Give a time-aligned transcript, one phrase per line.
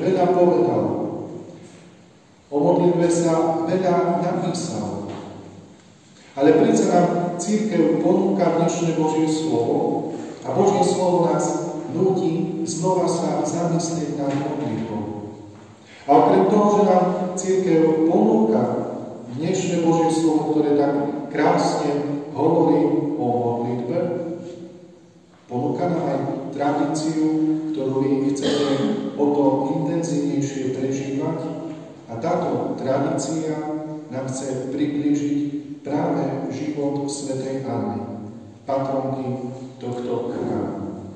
[0.00, 0.90] veľa povedalo.
[2.50, 4.99] O modlitbe sa veľa napísalo.
[6.40, 10.08] Ale predsa nám církev ponúka dnešné Božie slovo
[10.40, 15.36] a Božie slovo nás nutí znova sa zamyslieť nad modlitbou.
[16.08, 17.04] A okrem toho, že nám
[17.36, 18.60] církev ponúka
[19.36, 20.94] dnešné Božie slovo, ktoré tak
[21.28, 22.88] krásne hovorí
[23.20, 23.98] o modlitbe,
[25.44, 26.20] ponúka nám aj
[26.56, 27.24] tradíciu,
[27.76, 28.72] ktorú my chceme
[29.20, 29.44] o to
[29.76, 31.68] intenzívnejšie prežívať.
[32.08, 33.60] A táto tradícia
[34.08, 35.49] nám chce priblížiť
[35.80, 38.28] práve život svätej Anny,
[38.68, 41.10] patronky tohto chrámu.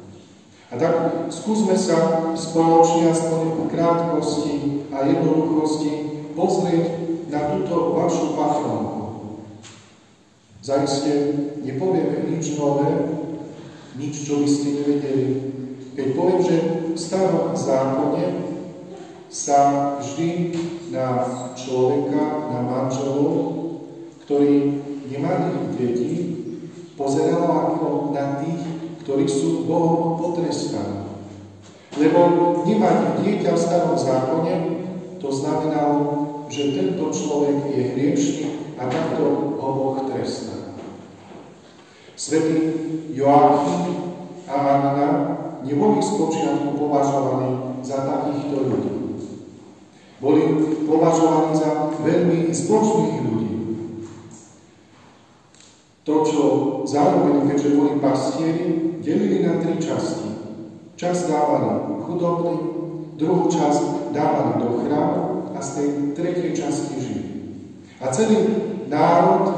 [0.72, 0.94] A tak
[1.30, 4.54] skúsme sa spoločne aspoň v krátkosti
[4.90, 5.92] a jednoduchosti
[6.34, 6.86] pozrieť
[7.30, 9.00] na túto vašu patronku.
[10.64, 11.14] Zajistie
[11.60, 12.90] nepovieme nič nové,
[14.00, 15.28] nič, čo by ste nevedeli.
[15.94, 16.56] Keď poviem, že
[16.90, 18.24] v starom zákone
[19.30, 19.58] sa
[20.00, 20.56] vždy
[20.90, 21.22] na
[21.54, 23.63] človeka, na manželov
[24.24, 24.52] ktorí
[25.12, 26.12] nemali deti,
[26.96, 27.86] pozeralo ako
[28.16, 28.62] na tých,
[29.04, 31.04] ktorí sú Bohom potrestaní.
[32.00, 32.20] Lebo
[32.64, 34.54] nemať dieťa v starom zákone,
[35.20, 36.00] to znamenalo,
[36.48, 38.48] že tento človek je hriešný
[38.80, 40.76] a takto ho Boh trestá.
[42.16, 42.58] Svetý
[43.12, 44.16] Joachim
[44.48, 45.08] a Anna
[45.64, 48.92] neboli spočiatku považovaní za takýchto ľudí.
[50.20, 50.42] Boli
[50.88, 53.43] považovaní za veľmi zbožných ľudí,
[56.04, 56.42] to, čo
[56.84, 60.36] zároveň, keďže boli pastieri, delili na tri časti.
[61.00, 62.56] Čas dávali chudobný,
[63.16, 65.22] druhú časť dávali do chrámu
[65.56, 67.24] a z tej tretej časti žili.
[68.04, 68.36] A celý
[68.92, 69.48] národ,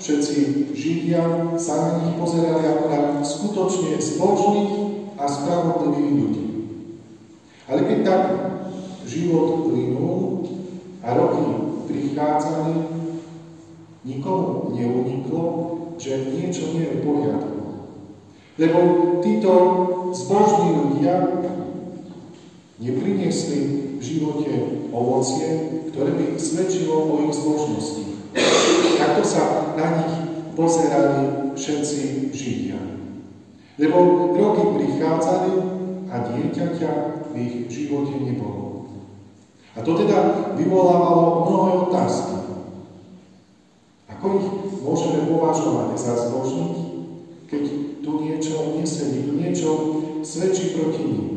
[0.00, 4.72] všetci Židia, sa na nich pozerali ako na skutočne zbožných
[5.20, 6.46] a spravodlivých ľudí.
[7.68, 8.22] Ale keď tak
[9.04, 10.48] život plynul
[11.04, 11.44] a roky
[11.92, 12.74] prichádzali,
[14.00, 15.44] nikomu neuniklo,
[16.00, 17.60] že niečo nie je v poriadku.
[18.56, 18.78] Lebo
[19.20, 19.52] títo
[20.16, 21.14] zbožní ľudia
[22.80, 23.60] nepriniesli
[24.00, 24.52] v živote
[24.88, 25.48] ovocie,
[25.92, 28.04] ktoré by svedčilo o ich zbožnosti.
[28.96, 30.14] Takto sa na nich
[30.56, 32.80] pozerali všetci Židia.
[33.76, 35.52] Lebo roky prichádzali
[36.08, 36.92] a dieťaťa
[37.28, 38.88] v ich živote nebolo.
[39.76, 42.36] A to teda vyvolávalo mnohé otázky.
[44.10, 44.48] Ako ich
[44.90, 46.78] môžeme považovať za zbožných,
[47.46, 47.62] keď
[48.02, 49.68] tu niečo nesedí, tu niečo
[50.26, 51.30] svedčí proti ním.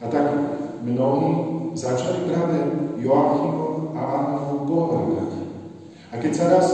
[0.00, 0.24] A tak
[0.80, 1.28] mnohí
[1.76, 2.56] začali práve
[3.04, 5.32] Joachimom a Annou pohľadať.
[6.08, 6.66] A keď sa raz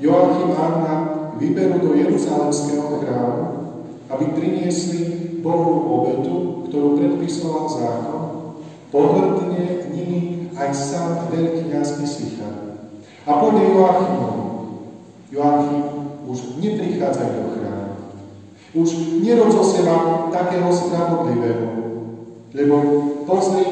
[0.00, 0.94] Joachim a Anna
[1.36, 3.44] vyberú do Jeruzalemského chrámu,
[4.08, 5.00] aby priniesli
[5.44, 8.22] Bohu obetu, ktorú predpisoval zákon,
[8.88, 12.80] pohrdne nimi aj sám veľkňaz Isichar.
[13.28, 14.49] A podľa Joachimom
[15.30, 15.82] Joachim,
[16.26, 17.94] už neprichádza do chrámu.
[18.74, 18.90] Už
[19.22, 21.66] nerod zo seba takého spravodlivého,
[22.54, 22.76] lebo
[23.26, 23.66] pozri,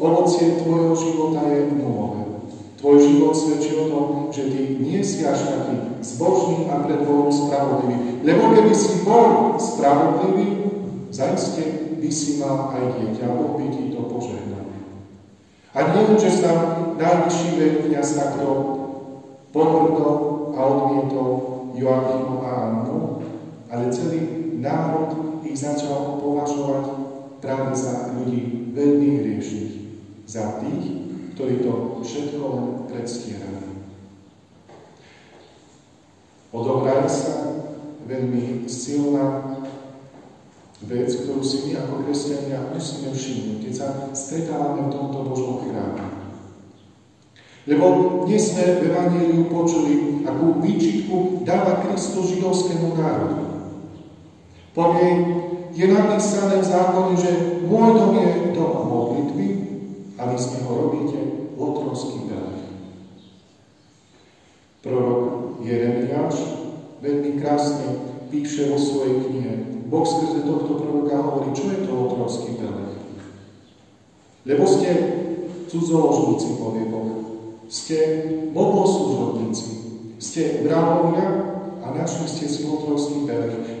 [0.00, 2.24] ovocie tvojho života je nulové.
[2.80, 7.28] Tvoj život svedčí o tom, že ty nie si až taký zbožný a pred Bohom
[7.28, 8.24] spravodlivý.
[8.24, 10.72] Lebo keby si bol spravodlivý,
[11.12, 14.64] zaiste by si mal aj dieťa, Boh by ti to požehnal.
[15.76, 16.52] A nie, že sa
[16.96, 18.48] najvyšší veľkňaz takto
[19.52, 21.30] pohrdol a odmietol
[21.74, 23.22] Joachimu a Annu,
[23.70, 24.20] ale celý
[24.58, 26.84] národ ich začal považovať
[27.40, 29.74] práve za ľudí veľmi hriešných,
[30.28, 30.84] za tých,
[31.34, 33.70] ktorí to všetko len predstierali.
[36.50, 37.64] Odohrali sa
[38.04, 39.56] veľmi silná
[40.82, 46.19] vec, ktorú si my ako kresťania musíme všimnúť, keď sa stretávame v tomto Božom chráme.
[47.70, 47.86] Lebo
[48.26, 53.46] dnes sme v Evangeliu počuli, akú výčitku dáva Kristus židovskému národu.
[54.74, 55.10] Povie,
[55.70, 57.30] je napísané v zákone, že
[57.70, 59.48] môj dom je dom modlitby
[60.18, 61.18] a vy z neho robíte
[61.54, 62.74] otrovský belek.
[64.82, 65.22] Prorok
[65.62, 66.42] Jeremiáš
[66.98, 67.86] veľmi krásne
[68.34, 69.54] píše vo svojej knihe.
[69.86, 72.98] Boh skrze tohto proroka hovorí, čo je to otrovský belek.
[74.42, 74.90] Lebo ste
[75.70, 77.30] cudzoložníci, povie Boh.
[77.70, 77.98] Ste
[78.50, 79.68] bohoslúžobníci,
[80.18, 82.60] ste vrahovia a našli ste si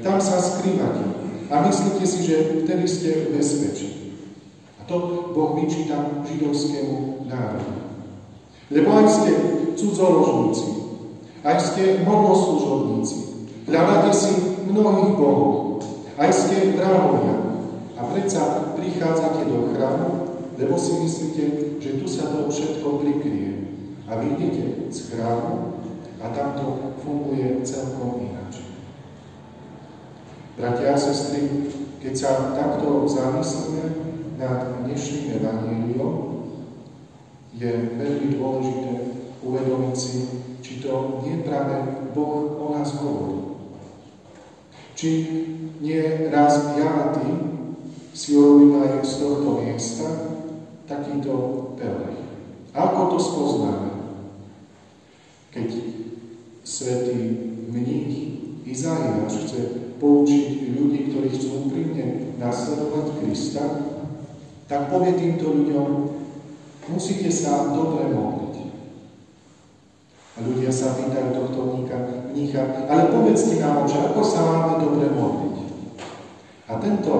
[0.02, 1.04] tam sa skrývate.
[1.50, 4.14] A myslíte si, že vtedy ste v bezpečí.
[4.78, 7.74] A to Boh vyčíta židovskému národu.
[8.70, 9.30] Lebo aj ste
[9.74, 10.66] cudzoložníci,
[11.42, 13.16] aj ste modloslužobníci,
[13.66, 14.30] hľadáte si
[14.70, 15.82] mnohých bohov,
[16.14, 17.34] aj ste vrahovia
[17.98, 20.08] a predsa prichádzate do chrámu,
[20.54, 21.42] lebo si myslíte,
[21.82, 23.59] že tu sa to všetko prikrie.
[24.10, 25.78] A vy idete z chrámu
[26.18, 28.66] a tam to funguje celkom ináč.
[30.58, 31.70] Bratia a sestry,
[32.02, 33.86] keď sa takto zamyslíme
[34.34, 36.42] nad dnešným evaníliom,
[37.54, 38.92] je veľmi dôležité
[39.46, 40.18] uvedomiť si,
[40.58, 43.62] či to nie práve Boh o nás hovorí.
[44.98, 45.10] Či
[45.80, 47.30] nie raz ja a ty
[48.12, 50.08] si urobím aj z tohto miesta
[50.84, 51.32] takýto
[51.78, 52.20] pelech.
[52.74, 53.89] Ako to spoznáme?
[55.50, 55.68] Keď
[56.64, 57.18] svätý
[57.70, 58.30] mních
[58.70, 59.60] Izaiáš chce
[59.98, 63.64] poučiť ľudí, ktorí chcú úprimne nasledovať Krista,
[64.70, 65.88] tak povie týmto ľuďom,
[66.94, 68.54] musíte sa dobre modliť.
[70.30, 71.98] A ľudia sa pýtajú tohto mnícha,
[72.30, 75.56] mnícha ale povedzte nám, že ako sa máme dobre modliť.
[76.70, 77.12] A tento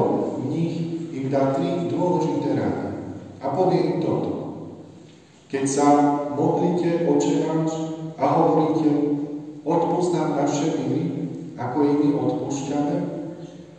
[0.46, 2.86] mních im dá tri dôležité rady.
[3.42, 4.32] A povie im toto.
[5.50, 5.86] Keď sa
[6.38, 7.89] modlíte, oče náš,
[8.20, 8.90] a hovoríte,
[9.64, 11.02] odpoznám naše viny,
[11.56, 12.96] ako my odpúšťame,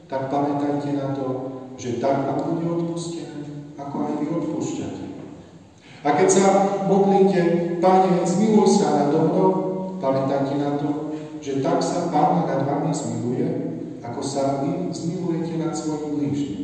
[0.10, 1.26] tak pamätajte na to,
[1.78, 3.42] že tak ako bude odpustené,
[3.78, 5.06] ako aj vy odpúšťate.
[6.02, 6.46] A keď sa
[6.90, 7.42] modlíte,
[7.78, 9.52] Pane, zmiluj sa nado mnou,
[10.02, 13.48] pamätajte na to, že tak sa Pán nad vami zmiluje,
[14.02, 16.62] ako sa vy zmilujete nad svojim blížnym.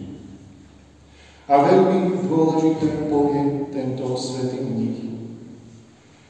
[1.46, 5.08] A veľmi dôležité povie tento svetý mních.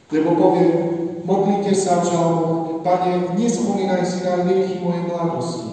[0.08, 0.97] Lebo povie,
[1.28, 5.70] modlite sa v žalmoch, Pane, nespomínaj si na hriechy mojej mladosti,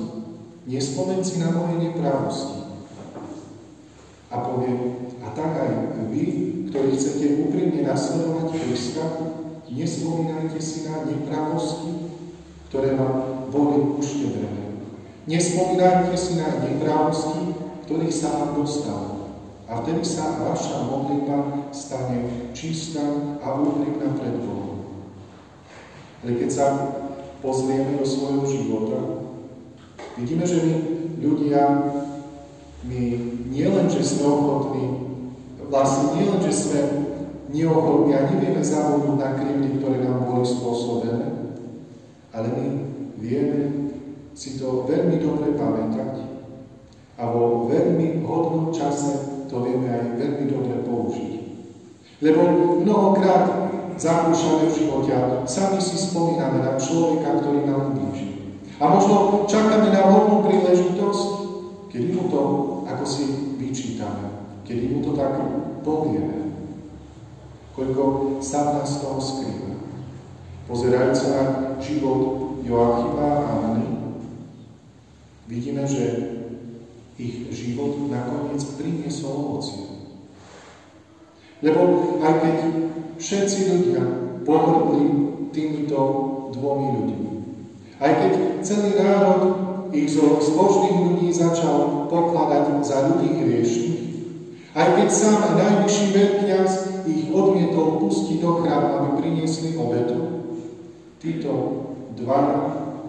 [0.68, 2.68] nespomen si na moje neprávosti.
[4.28, 4.74] A povie,
[5.24, 5.72] a tak aj
[6.12, 6.24] vy,
[6.68, 9.06] ktorí chcete úprimne nasledovať Krista,
[9.72, 12.12] nespomínajte si na neprávosti,
[12.68, 14.76] ktoré vám boli uštedrené.
[15.24, 17.56] Nespomínajte si na neprávosti,
[17.88, 19.10] ktorých sa vám dostalo.
[19.72, 23.02] A vtedy sa vaša modlitba stane čistá
[23.40, 24.75] a úprimná pred Bohom.
[26.26, 26.66] Ale keď sa
[27.46, 28.98] pozrieme do svojho života,
[30.18, 30.74] vidíme, že my
[31.22, 31.62] ľudia,
[32.82, 33.02] my
[33.54, 35.06] nielen, že sme ochotní,
[35.70, 36.82] vlastne nielen, že sme
[37.54, 41.30] neochotní a nevieme zabudnúť na krivdy, ktoré nám boli spôsobené,
[42.34, 42.66] ale my
[43.22, 43.62] vieme
[44.34, 46.26] si to veľmi dobre pamätať
[47.22, 51.32] a vo veľmi hodnom čase to vieme aj veľmi dobre použiť.
[52.26, 52.42] Lebo
[52.82, 58.60] mnohokrát zakúšame v živote a sami si spomíname na človeka, ktorý nám ublíži.
[58.80, 61.28] A možno čakáme na hodnú príležitosť,
[61.92, 62.42] kedy mu to
[62.86, 65.40] ako si vyčítame, kedy mu to tak
[65.82, 66.52] povieme.
[67.76, 68.04] Koľko
[68.40, 69.80] sa nás toho skrýva.
[70.66, 71.42] Pozerajúc na
[71.78, 72.22] život
[72.66, 73.86] Joachima a Anny,
[75.46, 76.36] vidíme, že
[77.16, 79.96] ich život nakoniec priniesol ovocie.
[81.64, 81.80] Lebo
[82.20, 82.58] aj keď
[83.18, 84.04] všetci ľudia
[84.44, 85.06] pohrdli
[85.56, 86.00] týmito
[86.54, 87.30] dvomi ľuďmi,
[88.00, 89.42] aj keď celý národ
[89.96, 94.04] ich zo zbožných ľudí začal pokladať za ľudí hriešných,
[94.76, 96.72] aj keď sám najvyšší veľkňaz
[97.08, 100.20] ich odmietol pustiť do chrámu, aby priniesli obetu,
[101.24, 101.52] títo
[102.20, 102.42] dva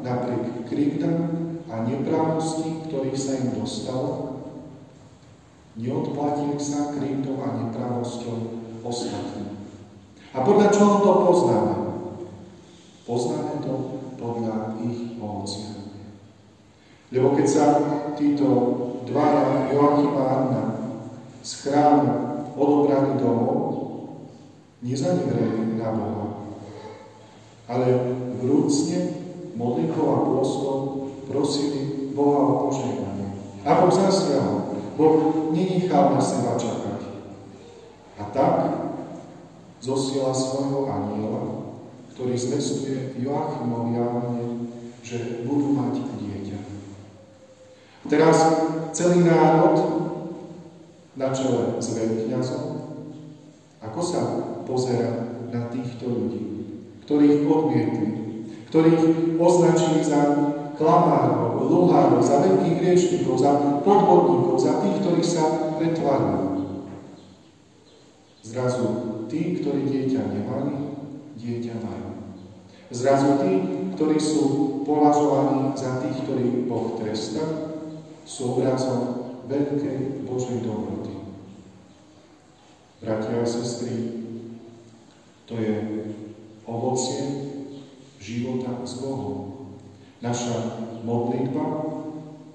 [0.07, 1.27] napriek krivdám
[1.67, 4.39] a nepravosti, ktorých sa im dostalo,
[5.75, 8.37] neodplatili sa krivdou a nepravosťou
[8.87, 9.46] ostatným.
[10.37, 11.75] A podľa čoho to poznáme?
[13.09, 13.73] Poznáme to
[14.21, 15.81] podľa ich ovocia.
[17.09, 17.65] Lebo keď sa
[18.21, 18.49] títo
[19.09, 20.65] dvaja, Joachim a Anna,
[21.41, 22.13] z chrámu
[22.53, 23.65] odobrali domov,
[24.85, 26.27] nezanevreli na Boha,
[27.73, 27.87] ale
[28.37, 29.17] vrúcne
[29.57, 30.79] modlitbou a pôstom
[31.33, 33.41] prosili Boha o požehnanie.
[33.65, 34.77] A Boh zasiahol.
[35.01, 35.17] Boh
[35.57, 37.01] nenechal na seba čakať.
[38.21, 38.76] A tak
[39.87, 41.43] zosiela svojho aniela,
[42.11, 44.07] ktorý zvestuje Joachimovi a
[45.07, 46.59] že budú mať dieťa.
[48.11, 48.39] Teraz
[48.91, 49.79] celý národ
[51.15, 52.67] na čele s veľkňazom,
[53.79, 54.21] ako sa
[54.67, 56.43] pozera na týchto ľudí,
[57.07, 58.11] ktorých odmietli,
[58.67, 60.21] ktorých označili za
[60.75, 63.55] klamárov, luhárov, za veľkých hriešnikov, za
[63.87, 66.56] podvodníkov, za tých, ktorí sa pretvárajú.
[68.47, 68.87] Zrazu
[69.27, 70.75] tí, ktorí dieťa nemali,
[71.35, 72.31] dieťa majú.
[72.95, 73.53] Zrazu tí,
[73.99, 74.43] ktorí sú
[74.87, 77.43] považovaní za tých, ktorých Boh tresta,
[78.23, 81.11] sú obrazom veľkej Božej dobroty.
[83.03, 84.23] Bratia a sestry,
[85.51, 85.75] to je
[86.71, 87.23] ovocie
[88.23, 89.67] života s Bohom.
[90.23, 91.67] Naša modlitba,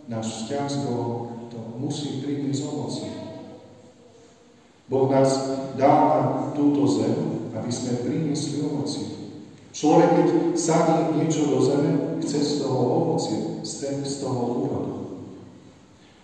[0.07, 3.20] náš vzťah s Bohom, to musí priniesť ovocie.
[4.91, 5.47] Boh nás
[5.79, 6.19] dá na
[6.51, 9.39] túto zem, aby sme priniesli ovocie.
[9.71, 10.27] Človek, keď
[10.59, 14.95] sadí niečo do zeme, chce z toho ovocie, z toho úrodu.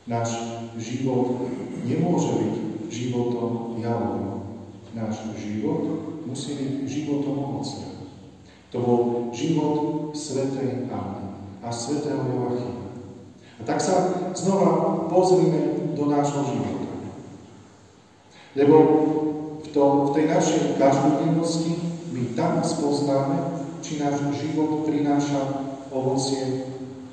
[0.03, 0.35] Náš
[0.75, 1.47] život
[1.87, 2.55] nemôže byť
[2.91, 4.35] životom javovým.
[4.91, 5.87] Náš život
[6.27, 7.87] musí byť životom ovocia.
[8.75, 12.91] To bol život svetej Anny a svetého Joachima.
[13.57, 16.86] A tak sa znova pozrime do nášho života.
[18.57, 18.75] Lebo
[19.61, 21.77] v, tom, v tej našej každodennosti
[22.09, 25.61] my tam spoznáme, či náš život prináša
[25.93, 26.65] ovocie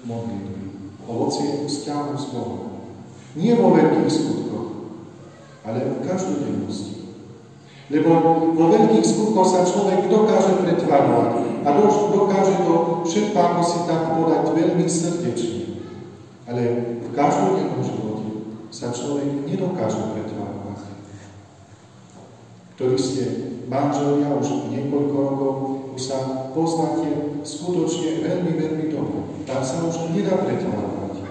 [0.09, 2.89] modlitby, ovocie vzťahu s Bohom.
[3.37, 4.69] Nie vo veľkých skutkoch,
[5.69, 7.13] ale v každodennosti.
[7.93, 8.11] Lebo
[8.57, 11.69] vo veľkých skutkoch sa človek dokáže pretvarovať a
[12.09, 15.85] dokáže to všetko, ako si tak podať, veľmi srdečne.
[16.49, 16.63] Ale
[17.05, 18.29] v každodennom živote
[18.73, 20.34] sa človek nedokáže pretvárať
[22.75, 23.25] ktorí ste
[23.71, 25.55] manželia už niekoľko rokov,
[25.95, 29.19] už sa poznáte skutočne veľmi, veľmi dobre.
[29.47, 31.23] Tam sa už nedá pretvárať.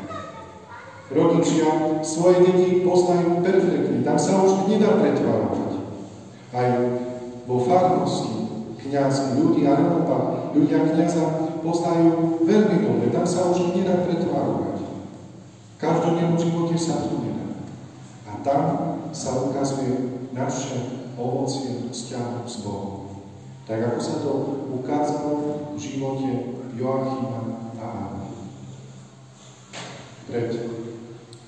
[1.14, 5.84] Rodičia svoje deti poznajú perfektne, tam sa už nedá pretvárať.
[6.56, 6.70] Aj
[7.44, 8.48] vo farnosti
[8.80, 14.80] kniaz ľudí a naopak, ľudia kniaza poznajú veľmi dobre, tam sa už nedá pretvárať.
[14.80, 17.52] V každodennom živote sa to nedá.
[18.32, 18.64] A tam
[19.12, 23.24] sa ukazuje naše ovocie vzťahu s Bohom.
[23.64, 24.32] Tak ako sa to
[24.76, 25.34] ukázalo
[25.74, 26.32] v živote
[26.76, 27.40] Joachima
[27.80, 28.30] a Anny.
[30.28, 30.50] Pred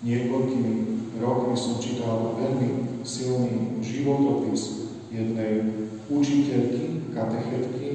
[0.06, 0.74] niekoľkými
[1.18, 5.64] rokmi som čítal veľmi silný životopis jednej
[6.06, 7.88] učiteľky, katechetky,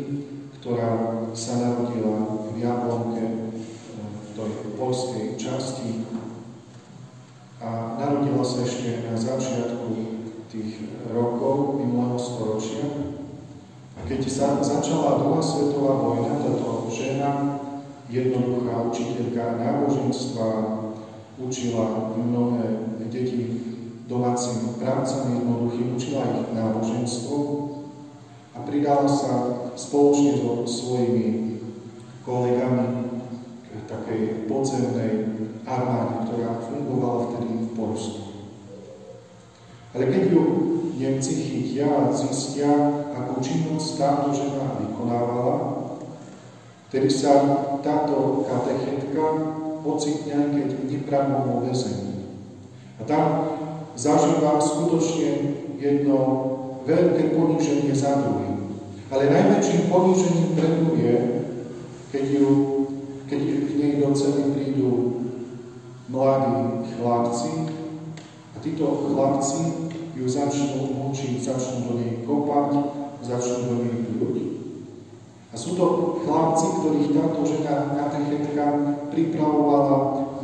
[0.58, 3.24] ktorá sa narodila v Jablonke,
[3.94, 6.04] v tej polskej časti
[7.60, 10.09] a narodila sa ešte na začiatku
[10.50, 10.82] tých
[11.14, 12.84] rokov minulého storočia.
[13.94, 17.62] A keď sa začala druhá svetová vojna, táto žena,
[18.10, 20.48] jednoduchá učiteľka náboženstva,
[21.38, 23.62] učila mnohé deti
[24.10, 27.36] domácim prácam jednoduchým, učila ich náboženstvo
[28.50, 29.32] a pridala sa
[29.78, 31.62] spoločne so svojimi
[32.26, 33.06] kolegami
[33.70, 35.14] k takej podzemnej
[35.62, 38.29] armáde, ktorá fungovala vtedy v Polsku.
[39.90, 40.42] Ale keď ju
[41.00, 42.68] Nemci chytia a zistia,
[43.16, 45.56] akú činnosť táto žena vykonávala,
[46.92, 47.40] vtedy sa
[47.80, 49.24] táto katechetka
[49.80, 52.36] ocitne keď nepravo vo väzení.
[53.00, 53.24] A tam
[53.96, 56.18] zažíva skutočne jedno
[56.84, 58.76] veľké poníženie za druhým.
[59.08, 60.68] Ale najväčším ponížením pre
[61.00, 61.16] je,
[62.12, 62.48] keď, ju,
[63.26, 64.92] keď k nej do cely prídu
[66.12, 67.79] mladí chlapci,
[68.60, 72.70] títo chlapci ju začnú mučiť, začnú do nej kopať,
[73.24, 74.36] začnú do nej ľuď.
[75.50, 78.64] A sú to chlapci, ktorých táto žena katechetka
[79.10, 79.96] pripravovala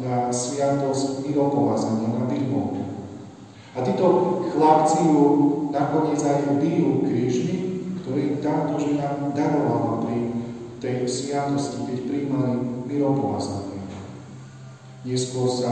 [0.02, 2.82] na sviatosť miropomazania, na birmovku.
[3.76, 4.06] A títo
[4.50, 5.22] chlapci ju
[5.70, 7.56] nakoniec aj bijú krížmi,
[8.02, 10.18] ktorý táto žena darovala pri
[10.80, 12.54] tej sviatosti, keď príjmali
[12.88, 13.84] miropomazanie.
[15.06, 15.70] Neskôr sa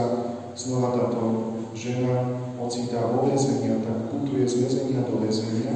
[0.55, 5.75] znova táto žena ocitá vo väzenia, tak putuje z väzenia do väzenia.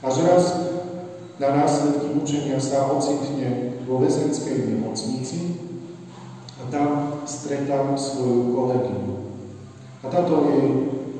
[0.00, 0.44] Až raz
[1.42, 5.58] na následky mučenia sa ocitne vo väzenskej nemocnici
[6.62, 9.14] a tam stretá svoju kolegyňu.
[10.00, 10.68] A táto jej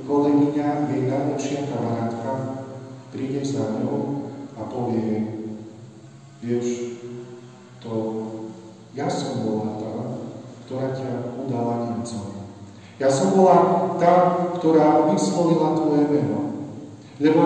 [0.07, 2.63] kolegyňa, jej najlepšia kamarátka,
[3.11, 5.35] príde za ňou a povie
[6.45, 7.01] vieš,
[7.81, 7.93] to
[8.93, 9.93] ja som bola tá,
[10.65, 12.34] ktorá ťa udala Nemcom.
[13.03, 16.41] Ja som bola tá, ktorá vyslovila Tvoje meno.
[17.19, 17.43] Lebo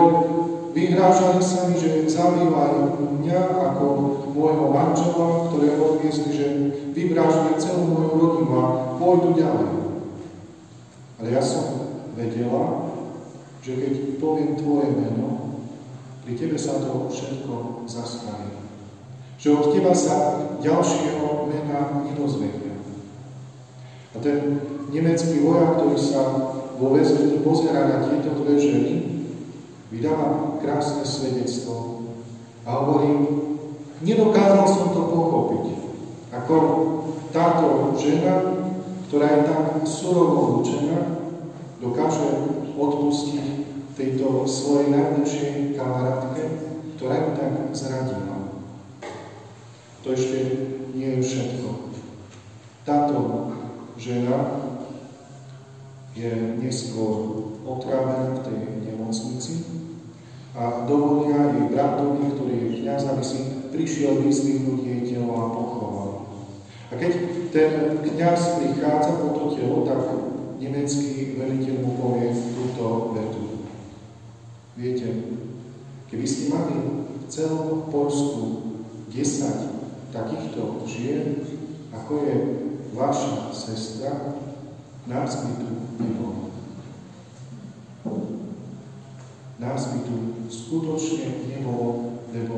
[0.76, 3.40] vyhrážali sa mi, že zabývajú mňa
[3.72, 3.84] ako
[4.32, 6.46] môjho manžela, ktoré odviezli, že
[6.92, 8.64] vyvrážili celú moju rodinu a
[9.00, 9.70] pôjdu ďalej.
[11.18, 11.64] Ale ja som
[12.14, 12.92] vedela,
[13.64, 15.28] že keď poviem Tvoje meno,
[16.22, 18.52] pri Tebe sa to všetko zastaví.
[19.40, 20.16] Že od Teba sa
[20.60, 22.77] ďalšieho mena nedozvedia.
[24.12, 26.22] A ten nemecký vojak, ktorý sa
[26.78, 28.94] vo väzení pozera na tieto dve ženy,
[29.92, 32.04] vydáva krásne svedectvo
[32.64, 33.12] a hovorí,
[34.04, 35.64] nedokázal som to pochopiť.
[36.32, 36.56] Ako
[37.32, 38.64] táto žena,
[39.08, 41.18] ktorá je tak surovo učená,
[41.80, 42.26] dokáže
[42.76, 43.44] odpustiť
[43.98, 46.42] tejto svojej najlepšej kamarátke,
[46.96, 48.38] ktorá ju tak zradila.
[50.06, 50.38] To ešte
[50.94, 51.68] nie je všetko.
[52.86, 53.47] Táto
[53.98, 54.38] žena
[56.14, 56.30] je
[56.62, 59.54] neskôr otrávená v tej nemocnici
[60.54, 63.38] a dovolia jej bratovi, ktorý je kniaz, aby si
[63.70, 66.10] prišiel vyzvihnúť jej telo a pochoval.
[66.88, 67.12] A keď
[67.52, 70.00] ten kniaz prichádza po to telo, tak
[70.58, 73.44] nemecký veliteľ mu povie túto vetu.
[74.74, 75.06] Viete,
[76.10, 76.74] keby ste mali
[77.18, 78.42] v celom Polsku
[79.10, 81.44] 10 takýchto žien,
[81.92, 82.34] ako je
[82.94, 84.38] vaša sestra,
[85.08, 86.52] nás by tu nebolo.
[89.58, 90.16] Nás by tu
[90.48, 92.56] skutočne nebolo, lebo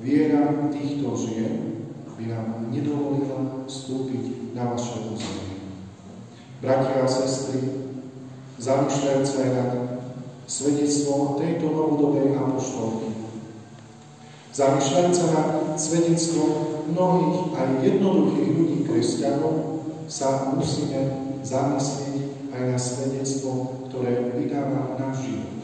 [0.00, 5.52] viera týchto žien by nám nedovolila vstúpiť na vaše územie
[6.62, 7.90] bratia a sestry,
[8.62, 9.70] zamýšľajúc aj nad
[10.46, 13.11] svedectvom tejto novodobej apoštolky.
[14.52, 15.48] Zamýšľajúc sa nad
[15.80, 16.50] svedectvom
[16.92, 21.08] mnohých aj jednoduchých ľudí kresťanov, sa musíme
[21.40, 25.56] zamyslieť aj na svedectvo, ktoré vydáva náš život.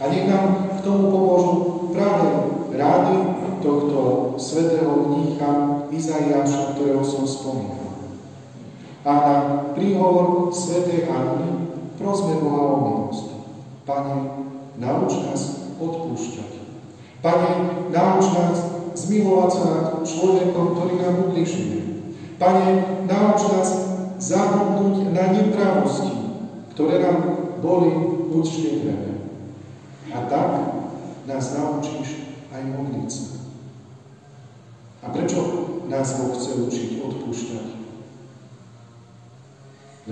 [0.00, 1.52] A nech nám k tomu pomôžu
[1.92, 2.28] práve
[2.72, 3.16] rády
[3.60, 4.00] tohto
[4.40, 7.92] svetého mnícha Izaiáša, ktorého som spomínal.
[9.04, 9.36] A na
[9.76, 10.88] príhovor Sv.
[11.12, 13.26] Anny prosme Boha o milosť.
[13.84, 14.16] Pane,
[14.80, 15.42] nauč nás
[15.76, 16.53] odpúšťať.
[17.24, 17.50] Pane,
[17.88, 18.58] nauč nás
[18.92, 21.80] zmilovať sa nad človekom, ktorý nám ubližuje.
[22.36, 22.68] Pane,
[23.08, 23.68] nauč nás
[24.20, 26.12] zabudnúť na nepravosti,
[26.76, 27.18] ktoré nám
[27.64, 27.96] boli
[28.44, 29.16] treba.
[30.12, 30.50] A tak
[31.24, 33.26] nás naučíš aj modliť sa.
[35.04, 35.40] A prečo
[35.88, 37.66] nás Boh chce učiť odpúšťať?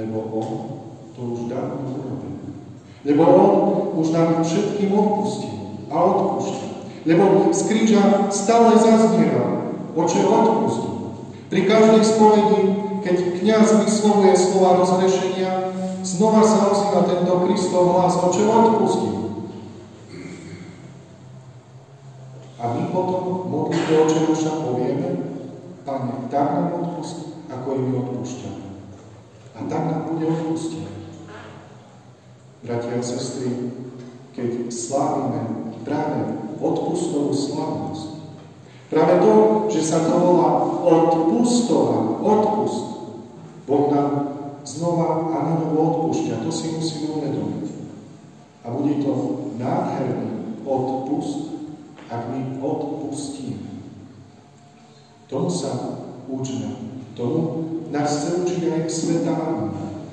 [0.00, 0.48] Lebo On
[1.12, 2.56] to už dávno urobil.
[3.04, 3.52] Lebo On
[4.00, 6.71] už nám všetkým odpustil a odpúšťa.
[7.02, 10.90] Lebo z kríža stále zazniera, oče odpustí.
[11.50, 12.60] Pri každej spovedi,
[13.02, 15.74] keď kniaz vyslovuje slova rozrešenia,
[16.06, 19.10] znova sa ozýva tento Kristov hlas, oče odpustí.
[22.62, 25.10] A my potom modlitbe oče povieme,
[25.82, 28.64] Pane, tak nám odpust, ako im odpúšťame.
[29.58, 30.94] A tak nám bude odpustené.
[32.62, 33.50] Bratia a sestry,
[34.30, 38.22] keď slávime práve odpustovú slavnosť,
[38.86, 39.32] práve to,
[39.74, 42.92] že sa to volá odpustová, odpust,
[43.66, 44.10] Boh nám
[44.66, 46.42] znova a novo odpúšťa.
[46.42, 47.66] To si musíme uvedomiť.
[48.62, 49.12] A bude to
[49.58, 51.56] nádherný odpust,
[52.10, 53.70] ak my odpustíme.
[55.26, 55.98] Tomu sa
[56.28, 57.00] učíme.
[57.16, 57.40] Tomu
[57.90, 59.34] nás chce učiť aj Sveta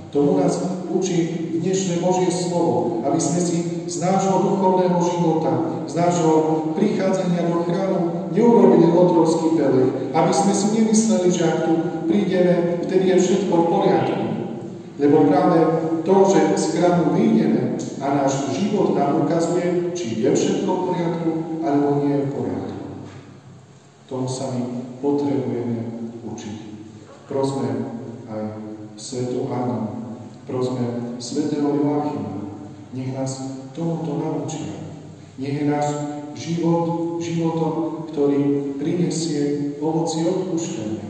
[0.10, 0.58] Tomu nás
[0.90, 1.18] učí
[1.62, 6.32] dnešné Božie slovo, aby sme si z nášho duchovného života, z nášho
[6.78, 11.74] prichádzania do chrámu neurobili otrovský pelech, aby sme si nemysleli, že ak tu
[12.06, 14.24] prídeme, vtedy je všetko v poriadku.
[15.02, 15.58] Lebo práve
[16.06, 21.30] to, že z chrámu vyjdeme a náš život nám ukazuje, či je všetko v poriadku,
[21.66, 22.84] alebo nie je v poriadku.
[24.06, 24.62] Tomu sa my
[25.02, 26.58] potrebujeme učiť.
[27.26, 27.68] Prosme
[28.30, 28.44] aj
[28.98, 30.14] Svetu Annu,
[30.46, 32.54] prosme Svetého Joachima,
[32.94, 34.76] nech nás tomuto naučia.
[35.40, 35.88] Nech je náš
[36.36, 41.08] život životom, ktorý prinesie ovoci odpúšťania.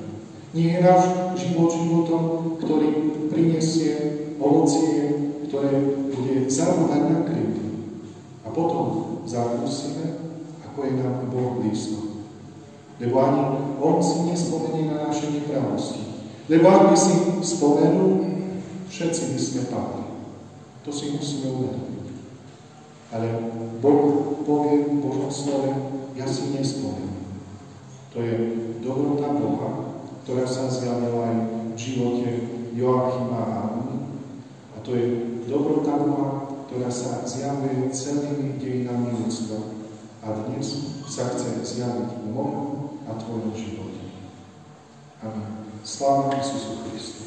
[0.53, 1.03] Nech je náš
[1.37, 2.23] život životom,
[2.61, 2.89] ktorý
[3.29, 3.93] prinesie
[4.41, 5.13] ovocie,
[5.49, 5.73] ktoré
[6.13, 7.65] bude zabúdať na kryty.
[8.45, 12.25] A potom zakúsime, ako je nám Boh blízko.
[12.99, 13.41] Lebo ani
[13.79, 16.03] On si nespomenie na naše nepravosti.
[16.49, 18.25] Lebo ak by si spomenul,
[18.89, 20.05] všetci by sme padli.
[20.83, 21.98] To si musíme uvedomiť.
[23.09, 23.27] Ale
[23.81, 25.69] Boh povie v Božom slove,
[26.13, 27.25] ja si nespomenul.
[28.13, 28.35] To je
[28.85, 29.69] dobrota Boha,
[30.25, 31.37] ktorá sa zjavila aj
[31.73, 32.29] v živote
[32.77, 33.97] Joachima a Anny.
[34.73, 35.05] A to je
[35.49, 36.29] dobrota Boha,
[36.69, 39.57] ktorá sa zjavuje celými dejinami ľudstva.
[40.21, 44.03] A dnes sa chce zjaviť v mojom a tvojom živote.
[45.25, 45.65] Amen.
[45.81, 47.23] Sláva Isusu Christu.